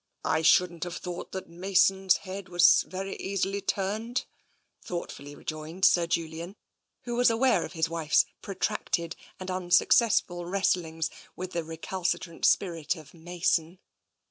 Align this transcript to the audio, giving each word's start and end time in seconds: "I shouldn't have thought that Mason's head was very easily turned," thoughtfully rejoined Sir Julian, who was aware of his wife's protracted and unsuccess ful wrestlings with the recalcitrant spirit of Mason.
"I 0.36 0.42
shouldn't 0.42 0.84
have 0.84 0.98
thought 0.98 1.32
that 1.32 1.48
Mason's 1.48 2.18
head 2.18 2.50
was 2.50 2.82
very 2.86 3.16
easily 3.16 3.62
turned," 3.62 4.26
thoughtfully 4.82 5.34
rejoined 5.34 5.86
Sir 5.86 6.06
Julian, 6.06 6.56
who 7.04 7.16
was 7.16 7.30
aware 7.30 7.64
of 7.64 7.72
his 7.72 7.88
wife's 7.88 8.26
protracted 8.42 9.16
and 9.40 9.50
unsuccess 9.50 10.20
ful 10.20 10.44
wrestlings 10.44 11.08
with 11.34 11.52
the 11.52 11.64
recalcitrant 11.64 12.44
spirit 12.44 12.94
of 12.94 13.14
Mason. 13.14 13.78